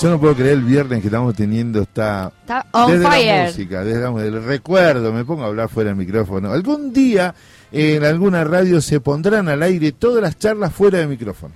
[0.00, 3.36] Yo no puedo creer el viernes que estamos teniendo está, Está on desde fire.
[3.38, 6.52] la música, desde el recuerdo, me pongo a hablar fuera del micrófono.
[6.52, 7.34] Algún día
[7.72, 11.54] en alguna radio se pondrán al aire todas las charlas fuera del micrófono.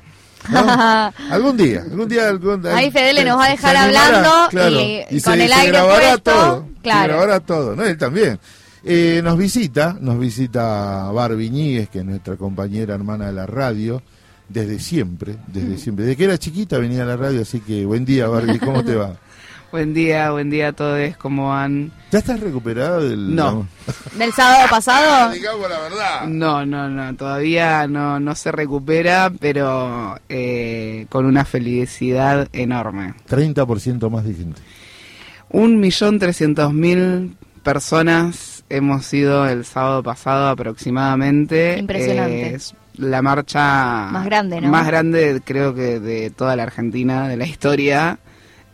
[0.49, 0.59] ¿no?
[1.31, 2.29] algún día, algún día.
[2.29, 4.81] algún- Ahí Fedele se- nos va a se dejar animará, hablando claro,
[5.11, 7.01] y se- con el se aire grabará puesto, todo, claro.
[7.03, 7.85] Se grabará todo, ¿no?
[7.85, 8.39] Él también.
[8.83, 14.03] Eh, nos visita, nos visita Barbie Ñíguez, que es nuestra compañera hermana de la radio,
[14.51, 16.05] desde siempre, desde siempre.
[16.05, 18.97] Desde que era chiquita venía a la radio, así que buen día Barbie, ¿cómo te
[18.97, 19.15] va?
[19.71, 21.93] Buen día, buen día a todos, ¿cómo van?
[22.11, 23.37] ¿Ya estás recuperada del...?
[23.37, 23.69] No.
[24.19, 25.31] Del sábado pasado.
[25.33, 26.27] Digamos la verdad.
[26.27, 33.15] No, no, no, todavía no, no se recupera, pero eh, con una felicidad enorme.
[33.29, 34.61] 30% más de gente.
[35.51, 41.79] Un millón trescientos mil personas hemos ido el sábado pasado aproximadamente.
[41.79, 42.55] Impresionante.
[42.57, 44.69] Es la marcha Más grande, ¿no?
[44.69, 48.19] Más grande, creo que de toda la Argentina, de la historia.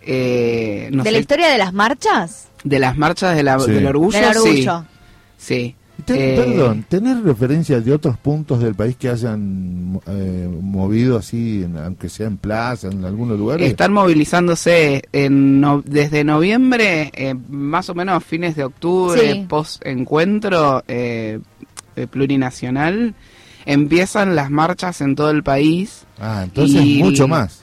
[0.02, 2.49] Eh, no ¿De sé, la historia de las marchas?
[2.65, 3.71] de las marchas de la- Sí.
[3.73, 4.18] del orgullo.
[4.18, 4.38] Del sí.
[4.38, 4.85] orgullo.
[5.38, 5.74] Sí.
[6.05, 11.63] Ten- Eh, Perdón, ¿tenés referencias de otros puntos del país que hayan eh, movido así,
[11.65, 13.68] en- aunque sea en plaza, en algunos lugares?
[13.68, 19.46] Están movilizándose en no- desde noviembre, eh, más o menos fines de octubre, Sí.
[19.49, 21.40] post encuentro eh,
[21.96, 23.15] eh, plurinacional,
[23.66, 26.06] empiezan las marchas en todo el país.
[26.18, 27.62] Ah, entonces Y- mucho más.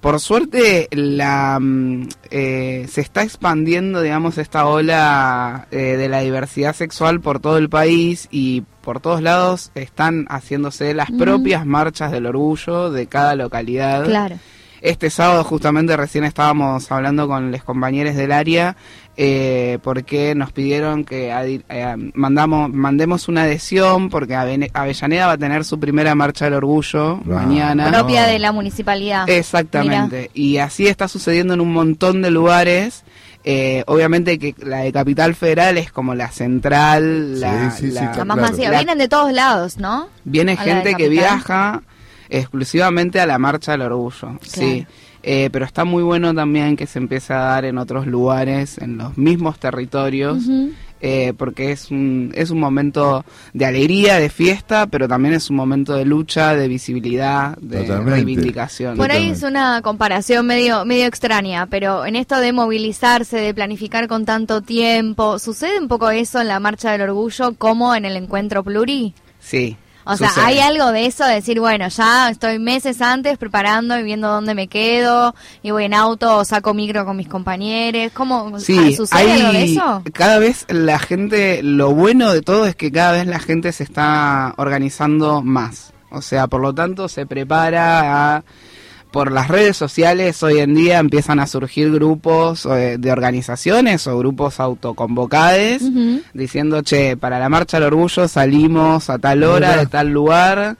[0.00, 6.74] Por suerte, la mm, eh, se está expandiendo, digamos, esta ola eh, de la diversidad
[6.74, 11.16] sexual por todo el país y por todos lados están haciéndose las Mm.
[11.18, 14.04] propias marchas del orgullo de cada localidad.
[14.04, 14.36] Claro.
[14.84, 18.76] Este sábado justamente recién estábamos hablando con los compañeros del área
[19.16, 21.30] eh, porque nos pidieron que
[21.70, 26.54] eh, mandamos mandemos una adhesión porque Avene- Avellaneda va a tener su primera marcha del
[26.54, 27.86] orgullo Ah, mañana.
[27.90, 27.98] no.
[27.98, 29.26] Propia de la municipalidad.
[29.26, 30.30] Exactamente.
[30.34, 33.04] Y así está sucediendo en un montón de lugares.
[33.46, 37.94] Eh, obviamente que la de Capital Federal es como la central, la, Sí, sí, sí,
[37.94, 38.70] la- más masiva.
[38.70, 40.08] La- Vienen de todos lados, ¿no?
[40.24, 41.80] Viene gente que viaja
[42.28, 44.86] exclusivamente a la marcha del orgullo, sí.
[45.26, 48.98] Eh, pero está muy bueno también que se empiece a dar en otros lugares, en
[48.98, 50.44] los mismos territorios,
[51.00, 53.24] eh, porque es un, es un momento
[53.54, 58.10] de alegría, de fiesta, pero también es un momento de lucha, de visibilidad, de Totalmente.
[58.10, 58.98] reivindicación.
[58.98, 59.38] Por ahí Totalmente.
[59.38, 64.60] es una comparación medio, medio extraña, pero en esto de movilizarse, de planificar con tanto
[64.60, 69.14] tiempo, ¿sucede un poco eso en la Marcha del Orgullo como en el Encuentro Pluri?
[69.40, 69.78] Sí.
[70.06, 70.44] O sea, sucede.
[70.44, 74.54] hay algo de eso de decir, bueno, ya estoy meses antes preparando y viendo dónde
[74.54, 78.12] me quedo, y voy en auto o saco micro con mis compañeros.
[78.14, 80.02] ¿Cómo Sí, ah, sucede hay- algo de eso?
[80.12, 83.82] Cada vez la gente, lo bueno de todo es que cada vez la gente se
[83.84, 85.92] está organizando más.
[86.10, 88.44] O sea, por lo tanto se prepara a-
[89.14, 94.18] por las redes sociales hoy en día empiezan a surgir grupos eh, de organizaciones o
[94.18, 96.20] grupos autoconvocados Ujú.
[96.32, 100.76] diciendo, che, para la marcha del orgullo salimos a tal hora, de tal lugar,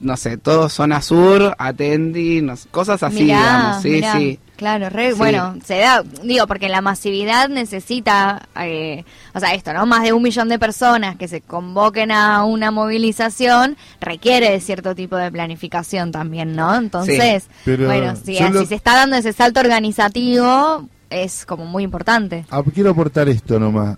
[0.00, 4.12] no sé, todo zona sur, atendi, no sé, cosas así, Mirá, digamos, sí, mirá.
[4.12, 4.38] sí.
[4.58, 5.18] Claro, re- Sí.
[5.18, 9.86] bueno, se da, digo, porque la masividad necesita, eh, o sea, esto, ¿no?
[9.86, 14.96] Más de un millón de personas que se convoquen a una movilización requiere de cierto
[14.96, 16.74] tipo de planificación también, ¿no?
[16.74, 21.64] Entonces, Pero bueno, si, yo lo- si se está dando ese salto organizativo, es como
[21.64, 22.44] muy importante.
[22.50, 23.96] Ah, quiero aportar esto nomás.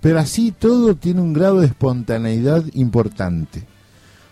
[0.00, 3.64] Pero así todo tiene un grado de espontaneidad importante.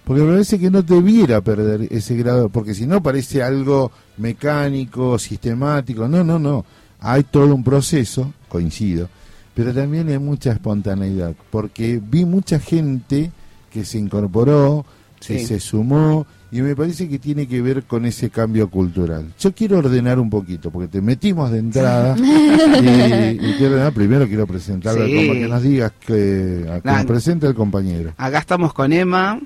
[0.04, 3.90] Porque me parece que no debiera perder ese grado, porque si no parece algo
[4.38, 6.06] mecánico, sistemático.
[6.08, 6.64] No, no, no.
[7.00, 9.08] Hay todo un proceso, coincido,
[9.54, 13.30] pero también hay mucha espontaneidad, porque vi mucha gente
[13.70, 14.84] que se incorporó,
[15.26, 19.32] que se sumó, y me parece que tiene que ver con ese cambio cultural.
[19.40, 24.26] Yo quiero ordenar un poquito, porque te metimos de entrada, y, y quiero ordenar, primero
[24.26, 25.14] quiero presentarlo, Sí.
[25.16, 26.96] como que nos digas que, a que Nah.
[26.98, 28.12] nos presente el compañero.
[28.16, 29.40] Acá estamos con Emma,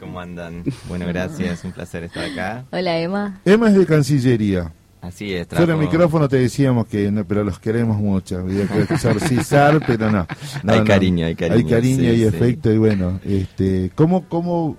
[0.00, 0.62] ¿Cómo andan?
[0.88, 2.64] Bueno, gracias, un placer estar acá.
[2.70, 3.40] Hola, Emma.
[3.44, 4.72] Emma es de Cancillería.
[5.00, 8.38] Así es, Fuera trajo- del micrófono te decíamos que no, pero los queremos mucho.
[8.38, 10.26] Había que exorcizar, pero no.
[10.62, 10.84] No, Hay no.
[10.84, 12.24] cariño, hay cariño, Hay cariño sí, y sí.
[12.24, 12.72] efecto.
[12.72, 14.76] Y bueno, este, ¿cómo, ¿cómo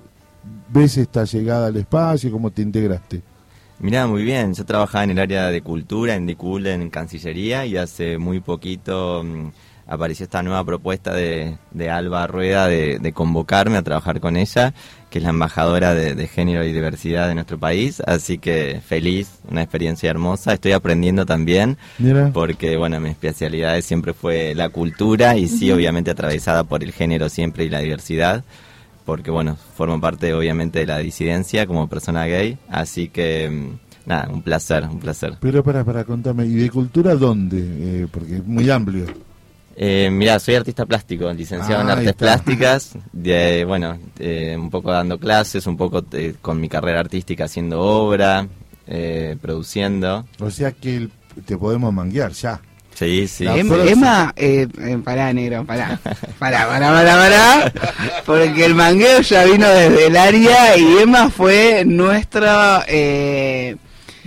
[0.70, 2.32] ves esta llegada al espacio?
[2.32, 3.22] ¿Cómo te integraste?
[3.80, 7.78] Mirá, muy bien, yo trabajaba en el área de cultura, en DICUL, en Cancillería, y
[7.78, 9.50] hace muy poquito mm,
[9.88, 14.74] apareció esta nueva propuesta de, de Alba Rueda de, de convocarme a trabajar con ella,
[15.10, 19.40] que es la embajadora de, de género y diversidad de nuestro país, así que feliz,
[19.50, 22.32] una experiencia hermosa, estoy aprendiendo también, Mira.
[22.34, 27.30] porque bueno, mi especialidad siempre fue la cultura y sí, obviamente atravesada por el género
[27.30, 28.44] siempre y la diversidad,
[29.06, 34.30] porque bueno, formo parte obviamente de la disidencia como persona gay, así que mm, nada,
[34.30, 35.38] un placer, un placer.
[35.40, 37.58] Pero para, para, contame, ¿y de cultura dónde?
[37.60, 39.06] Eh, porque es muy amplio.
[39.80, 44.92] Eh, mira, soy artista plástico, licenciado en Ah, artes plásticas, de, bueno, eh, un poco
[44.92, 48.48] dando clases, un poco eh, con mi carrera artística haciendo obra,
[48.88, 50.26] eh, produciendo.
[50.40, 51.12] O sea que el-
[51.46, 52.60] te podemos manguear ya.
[52.96, 53.46] Sí, sí.
[53.46, 53.72] Em-.
[53.88, 56.00] Emma, eh, eh, pará, negro, pará.
[56.40, 57.74] Pará, pará, pará, pará.
[58.26, 62.84] Porque el mangueo ya vino desde el área y Emma fue nuestra.
[62.88, 63.76] Eh,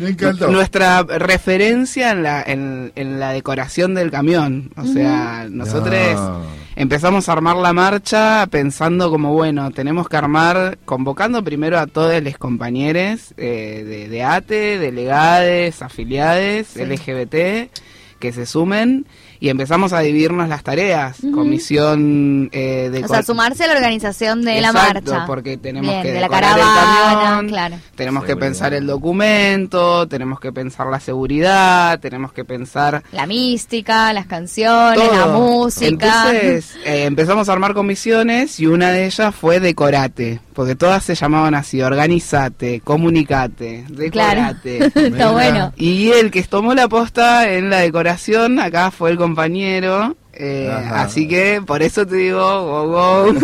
[0.01, 0.49] Me encantó.
[0.51, 4.71] nuestra referencia en la, en, en la decoración del camión.
[4.77, 6.43] O sea, nosotros No.
[6.77, 12.23] empezamos a armar la marcha pensando como, bueno, tenemos que armar, convocando primero a todos
[12.23, 16.85] los compañeros eh, de, de ATE, delegades, afiliades, Sí.
[16.85, 17.71] LGBT,
[18.19, 19.07] que se sumen
[19.41, 21.17] y empezamos a dividirnos las tareas.
[21.33, 23.03] Comisión eh, de...
[23.03, 25.25] O sea, sumarse a la organización de la marcha.
[25.27, 27.77] porque tenemos Bien, que de la el caravana, camión, claro.
[27.95, 34.13] tenemos que pensar el documento, tenemos que pensar la seguridad, tenemos que pensar La mística,
[34.13, 35.19] las canciones, todo.
[35.19, 35.89] la música.
[35.89, 41.15] Entonces eh, empezamos a armar comisiones y una de ellas fue decorate, porque todas se
[41.15, 44.53] llamaban así, organizate, comunicate, claro.
[44.61, 44.93] decorate.
[45.07, 45.73] Está bueno.
[45.75, 50.19] Y el que tomó la posta en la decoración acá fue el compañero.
[50.35, 53.33] eh, así que por eso te digo, go, go.
[53.33, 53.41] No,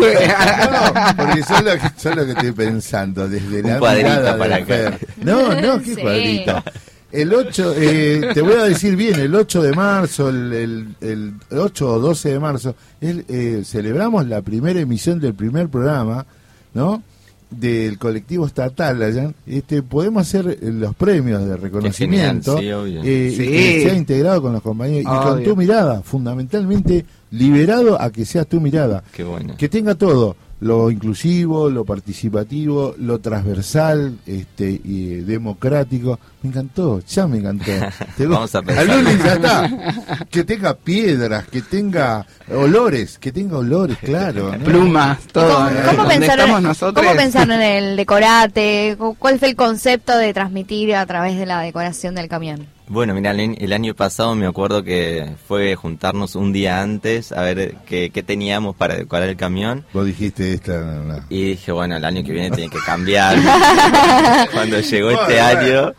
[1.17, 4.65] porque son lo, que, son lo que estoy pensando desde Un la de para acá.
[4.67, 4.99] Fer.
[5.23, 6.01] No, no, qué Sí.
[6.01, 6.63] cuadrito.
[7.11, 11.33] El 8, eh, te voy a decir bien, el 8 de marzo, el, el, el
[11.57, 16.27] 8 o 12 de marzo, el, eh, celebramos la primera emisión del primer programa,
[16.77, 17.03] ¿no?
[17.49, 19.31] Del colectivo estatal allá.
[19.45, 23.45] Este, podemos hacer eh, los premios de reconocimiento genial, sí, eh, Sí.
[23.47, 28.47] que sea integrado con los compañeros y con tu mirada, fundamentalmente liberado a que seas
[28.47, 29.03] tu mirada.
[29.13, 29.55] Qué bueno.
[29.57, 36.19] Que tenga todo, lo inclusivo, lo participativo, lo transversal, este, y democrático.
[36.41, 37.71] Me encantó, ya me encantó.
[38.19, 38.85] Vamos a pensar.
[38.87, 40.25] Luli, ya está.
[40.29, 44.51] Que tenga piedras, que tenga olores, que tenga olores, claro.
[44.57, 44.63] ¿no?
[44.63, 45.53] Plumas, todo.
[45.57, 47.05] ¿Cómo, eh, cómo donde pensar, estamos nosotros.
[47.05, 48.95] ¿Cómo pensar en el decorate?
[48.97, 52.65] ¿Cu- ¿Cuál fue el concepto de transmitir a través de la decoración del camión?
[52.89, 57.75] Bueno, mira, el, año pasado me acuerdo que fue juntarnos un día antes a ver
[57.85, 59.85] qué, qué teníamos para decorar el camión.
[59.93, 60.79] Vos dijiste esta.
[60.79, 61.25] no, no.
[61.29, 63.37] Y dije, bueno, el año que viene tiene que cambiar.
[64.53, 65.93] Cuando llegó este Bueno, año,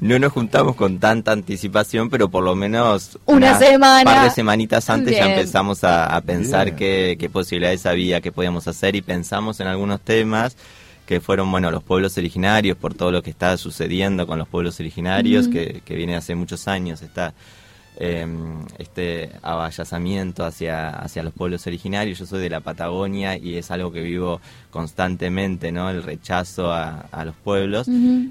[0.00, 4.10] no nos juntamos con tanta anticipación, pero por lo menos Una semana.
[4.10, 5.38] par de semanitas antes ya Bien.
[5.38, 10.00] empezamos a, a pensar qué, qué posibilidades había, qué podíamos hacer y pensamos en algunos
[10.00, 10.56] temas
[11.10, 14.78] que fueron, bueno, los pueblos originarios, por todo lo que está sucediendo con los pueblos
[14.78, 17.34] originarios, que, que viene hace muchos años, está
[17.96, 18.24] eh,
[18.78, 22.16] este abayazamiento hacia, hacia los pueblos originarios.
[22.20, 24.40] Yo soy de la Patagonia y es algo que vivo
[24.70, 25.90] constantemente, ¿no?
[25.90, 27.88] El rechazo a, a los pueblos.
[27.88, 28.30] y,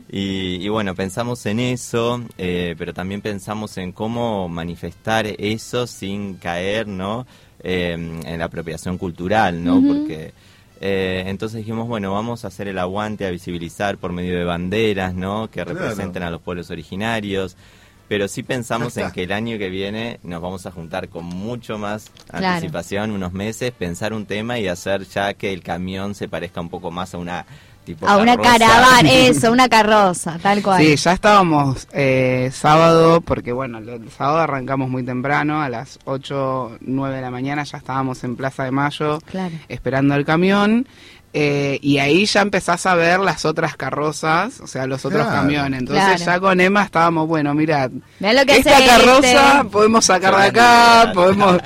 [0.62, 6.88] y bueno, pensamos en eso, eh, pero también pensamos en cómo manifestar eso sin caer,
[6.88, 7.28] ¿no?
[7.62, 9.82] Eh, en la apropiación cultural, ¿no?
[9.86, 10.32] Porque
[10.82, 15.14] eh, entonces dijimos, bueno, vamos a hacer el aguante, a visibilizar por medio de banderas,
[15.14, 15.48] ¿no?
[15.50, 15.74] Que Claro.
[15.80, 17.58] representen a los pueblos originarios.
[18.08, 21.78] Pero sí pensamos en que el año que viene nos vamos a juntar con mucho
[21.78, 22.48] más Claro.
[22.48, 26.70] anticipación, unos meses, pensar un tema y hacer ya que el camión se parezca un
[26.70, 27.46] poco más a una
[27.86, 30.82] tipo A una caravana, eso, una carroza, tal cual.
[30.84, 36.78] Sí, ya estábamos eh, sábado, porque bueno, el sábado arrancamos muy temprano, a las 8,
[36.82, 39.56] 9 de la mañana ya estábamos en Plaza de Mayo Claro.
[39.68, 40.88] esperando el camión.
[41.32, 45.42] eh, y ahí ya empezás a ver las otras carrozas, o sea, los otros Claro.
[45.42, 45.82] camiones.
[45.82, 46.26] Entonces Claro.
[46.26, 49.70] ya con Emma estábamos, bueno, mirad, Mirá lo que esta hace carroza este.
[49.70, 51.58] podemos sacar de acá, podemos...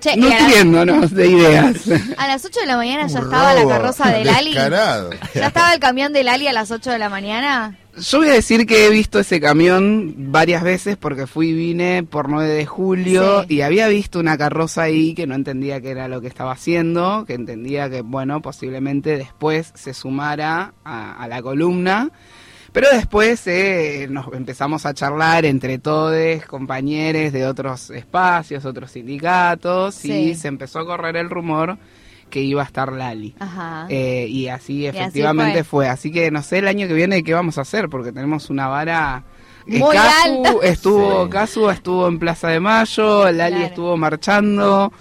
[0.00, 1.76] Che, nutriéndonos de ideas.
[2.18, 4.52] a las 8 de la mañana ya estaba la carroza de Lali.
[4.52, 5.10] descarado.
[5.34, 7.78] ¿Ya estaba el camión de Lali a las 8 de la mañana?
[7.98, 12.02] Yo voy a decir que he visto ese camión varias veces porque fui y vine
[12.02, 13.54] por 9 de julio Sí.
[13.54, 17.24] y había visto una carroza ahí que no entendía qué era lo que estaba haciendo,
[17.26, 22.10] que entendía que, bueno, posiblemente después se sumara a, a la columna.
[22.76, 29.94] Pero después eh, nos empezamos a charlar entre todos, compañeros de otros espacios, otros sindicatos,
[29.94, 30.12] Sí.
[30.12, 31.78] y se empezó a correr el rumor
[32.28, 33.34] que iba a estar Lali.
[33.38, 33.86] Ajá.
[33.88, 35.86] Eh, y así así efectivamente fue.
[35.86, 35.88] fue.
[35.88, 38.68] Así que no sé el año que viene qué vamos a hacer, porque tenemos una
[38.68, 39.24] vara.
[39.66, 40.66] eh, Muy Casu alta.
[40.66, 41.30] estuvo, Sí.
[41.30, 43.66] Casu estuvo en Plaza de Mayo, Lali Claro.
[43.68, 44.92] estuvo marchando.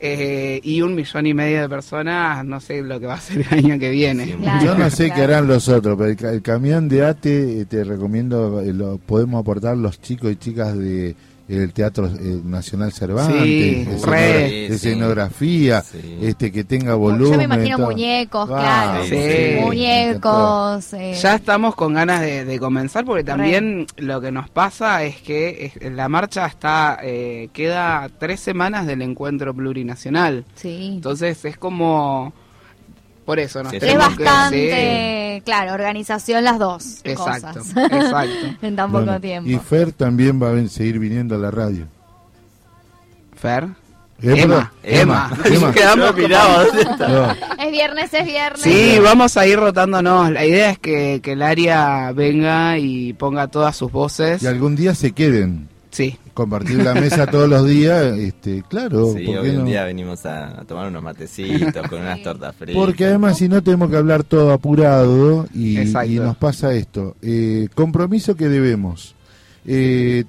[0.00, 3.44] Eh, y un millón y medio de personas, no sé lo que va a ser
[3.50, 4.26] el año que viene.
[4.26, 7.04] Sí, Claro, Yo no sé qué harán los otros, pero el, ca- el camión de
[7.04, 11.14] ATE eh, te recomiendo, eh, lo podemos aportar los chicos y chicas de
[11.48, 16.18] el Teatro eh, Nacional Cervantes, Sí, escenogra- escenografía, sí.
[16.22, 17.32] este que tenga volumen.
[17.32, 17.86] Yo me imagino todo.
[17.86, 19.04] muñecos, Ah, claro.
[19.06, 20.92] sí, Muñecos.
[20.94, 25.16] eh, Ya estamos con ganas de, de comenzar porque también lo que nos pasa es
[25.22, 30.44] que es- la marcha está eh, queda tres semanas del encuentro plurinacional.
[30.54, 30.92] sí.
[30.96, 32.32] Entonces es como
[33.28, 37.76] por eso nos Sí, Es bastante, claro, organización las dos exacto, cosas.
[37.76, 38.56] exacto.
[38.62, 39.50] en tan Bueno, poco tiempo.
[39.50, 41.86] Y Fer también va a seguir viniendo a la radio.
[43.36, 43.68] Fer,
[44.22, 45.72] Emma, Emma, Emma, Emma.
[45.74, 47.32] quedamos No,
[47.62, 48.62] Es viernes, es viernes.
[48.62, 50.30] Sí, vamos a ir rotándonos.
[50.30, 54.42] La idea es que, que el área venga y ponga todas sus voces.
[54.42, 55.68] y algún día se queden.
[55.98, 59.12] Sí, Compartir la mesa todos los días, este, claro.
[59.16, 59.64] Sí, ¿por qué hoy en no?
[59.64, 62.76] día venimos a, a tomar unos matecitos con unas tortas fritas.
[62.76, 65.76] Porque además si no tenemos que hablar todo apurado y,
[66.20, 67.16] nos pasa esto.
[67.20, 69.16] Eh, compromiso que debemos.
[69.66, 70.22] Eh,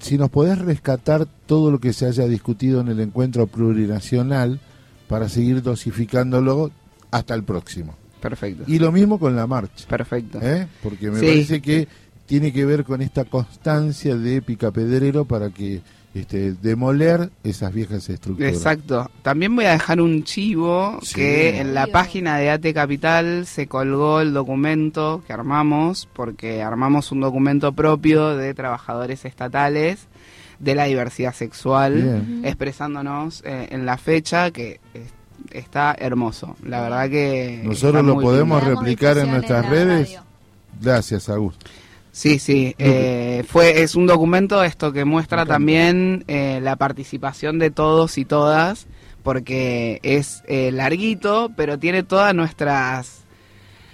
[0.00, 4.58] si nos podés rescatar todo lo que se haya discutido en el encuentro plurinacional
[5.06, 6.72] para seguir dosificándolo
[7.12, 7.94] hasta el próximo.
[8.20, 8.64] perfecto.
[8.66, 9.86] Y lo mismo con la marcha.
[9.88, 10.40] Perfecto.
[10.42, 10.66] ¿eh?
[10.82, 11.26] Porque me Sí.
[11.26, 11.86] parece que
[12.26, 15.82] tiene que ver con esta constancia de Picapedrero para que
[16.14, 18.52] este, demoler esas viejas estructuras.
[18.52, 19.10] Exacto.
[19.22, 21.14] También voy a dejar un chivo Sí.
[21.14, 27.12] que en la página de AT Capital se colgó el documento que armamos, porque armamos
[27.12, 30.06] un documento propio de trabajadores estatales
[30.58, 32.42] de la diversidad sexual, Bien.
[32.44, 35.06] expresándonos eh, en la fecha que eh,
[35.50, 36.56] está hermoso.
[36.64, 37.62] La verdad que...
[37.64, 40.08] Nosotros lo podemos replicar en nuestras redes.
[40.08, 40.22] radio.
[40.80, 41.66] Gracias, Augusto.
[42.12, 47.70] Sí, sí, eh, fue es un documento esto que muestra también eh, la participación de
[47.70, 48.86] todos y todas,
[49.22, 53.24] porque es eh, larguito, pero tiene todas nuestras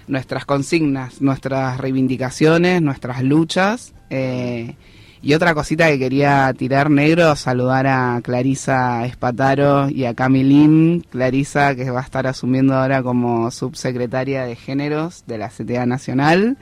[0.07, 3.93] nuestras consignas, nuestras reivindicaciones, nuestras luchas.
[4.09, 4.75] eh,
[5.21, 11.05] y otra cosita que quería tirar negro, saludar a Clarisa Espataro y a Camilín.
[11.09, 16.57] Clarisa que va a estar asumiendo ahora como subsecretaria de géneros de la CTA Nacional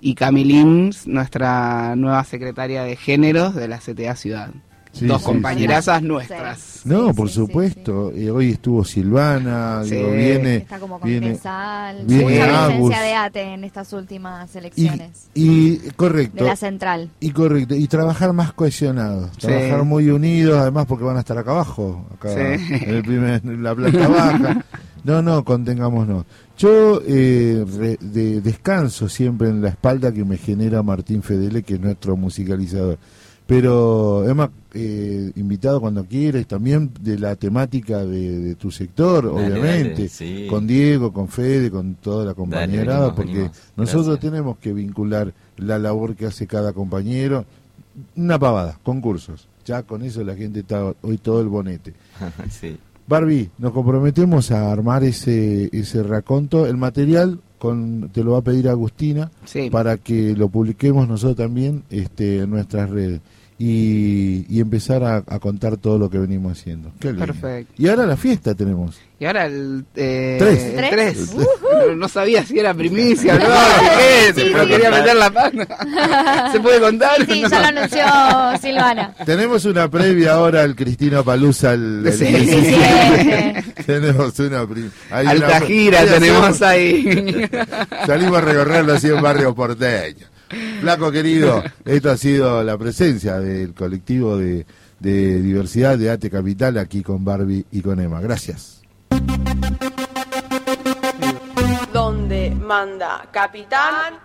[0.00, 4.50] y Camilín, nuestra nueva secretaria de géneros de la CTA Ciudad.
[4.90, 6.06] Sí, Dos sí, compañerazas sí.
[6.08, 6.58] nuestras.
[6.58, 6.88] Sí.
[6.88, 8.10] No, Sí, por sí, sí, supuesto.
[8.12, 9.94] Eh, hoy estuvo Silvana, Sí.
[9.96, 12.04] digo, viene, Está como con viene Cresal.
[12.06, 12.46] viene
[12.78, 15.28] Mucha de ATE en estas últimas y, elecciones.
[15.34, 16.44] y de correcto.
[16.44, 17.10] la central.
[17.20, 19.46] Y correcto, y trabajar más cohesionados, Sí.
[19.46, 22.74] trabajar muy unidos, además porque van a estar acá abajo, acá Sí.
[22.74, 24.64] en, el primer- en la planta baja.
[25.08, 26.26] No, no, contengámonos.
[26.58, 31.74] Yo eh, re- de- descanso siempre en la espalda que me genera Martín Fedele, que
[31.74, 32.98] es nuestro musicalizador.
[33.46, 39.46] Pero, Emma, eh, invitado cuando quieras, también de la temática de, de tu sector, Dale,
[39.54, 40.46] obviamente, dale, sí.
[40.50, 43.56] con Diego, con Fede, con toda la compañerada, venimos, porque venimos.
[43.74, 47.46] nosotros tenemos que vincular la labor que hace cada compañero.
[48.16, 49.48] Una pavada, concursos.
[49.64, 51.94] Ya con eso la gente está hoy todo el bonete.
[52.50, 52.76] sí.
[53.08, 56.66] Barbie, nos comprometemos a armar ese, ese raconto.
[56.66, 59.70] El material con, te lo va a pedir Agustina Sí.
[59.70, 63.20] para que lo publiquemos nosotros también este, en nuestras redes
[63.60, 66.92] y, y empezar a, a contar todo lo que venimos haciendo.
[67.00, 67.26] Qué lindo.
[67.26, 67.72] Perfecto.
[67.76, 68.96] Y ahora la fiesta tenemos.
[69.18, 70.62] Y ahora el eh, Tres.
[70.62, 70.90] el ¿Tres?
[70.90, 71.34] tres.
[71.34, 73.44] No, no sabía si era primicia o no,
[73.98, 74.70] qué es, Sí, pero sí.
[74.70, 76.50] quería meter la pata.
[76.52, 77.16] ¿Se puede contar?
[77.26, 77.48] Sí, No.
[77.48, 78.04] ya lo anunció
[78.62, 79.14] Silvana.
[79.26, 82.26] Tenemos una previa ahora al Cristina Palusa el, el Sí.
[82.26, 83.64] 17.
[83.86, 84.90] Tenemos una previa.
[85.10, 87.48] Alta gira tenemos ahí.
[88.06, 90.30] Salimos a recorrer los 100 barrios porteños.
[90.80, 94.66] Flaco querido, esto ha sido la presencia del colectivo de,
[94.98, 98.20] de diversidad de ATE Capital aquí con Barbie y con Emma.
[98.20, 98.82] Gracias.
[101.92, 104.20] donde manda capitán,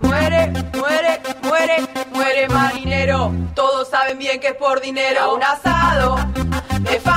[0.00, 1.76] muere, muere, muere,
[2.12, 3.32] muere marinero.
[3.54, 5.34] Todos saben bien que es por dinero.
[5.34, 6.16] Un asado
[6.90, 7.16] es fácil.